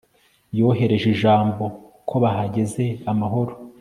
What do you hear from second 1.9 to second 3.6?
ko bahageze amahoro